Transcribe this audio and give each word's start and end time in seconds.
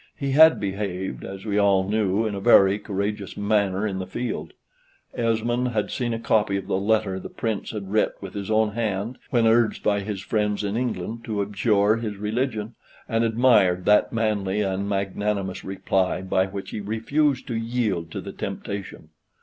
He 0.17 0.31
had 0.31 0.59
behaved, 0.59 1.23
as 1.23 1.45
we 1.45 1.59
all 1.59 1.87
knew, 1.87 2.25
in 2.25 2.33
a 2.33 2.39
very 2.39 2.79
courageous 2.79 3.37
manner 3.37 3.87
on 3.87 3.99
the 3.99 4.07
field. 4.07 4.53
Esmond 5.13 5.67
had 5.67 5.91
seen 5.91 6.11
a 6.11 6.17
copy 6.17 6.57
of 6.57 6.65
the 6.65 6.79
letter 6.79 7.19
the 7.19 7.29
Prince 7.29 7.69
had 7.69 7.91
writ 7.91 8.13
with 8.19 8.33
his 8.33 8.49
own 8.49 8.71
hand 8.71 9.19
when 9.29 9.45
urged 9.45 9.83
by 9.83 9.99
his 9.99 10.19
friends 10.19 10.63
in 10.63 10.75
England 10.75 11.23
to 11.25 11.43
abjure 11.43 11.97
his 11.97 12.17
religion, 12.17 12.73
and 13.07 13.23
admired 13.23 13.85
that 13.85 14.11
manly 14.11 14.61
and 14.61 14.89
magnanimous 14.89 15.63
reply 15.63 16.23
by 16.23 16.47
which 16.47 16.71
he 16.71 16.79
refused 16.81 17.45
to 17.45 17.55
yield 17.55 18.09
to 18.09 18.21
the 18.21 18.33
temptation. 18.33 19.09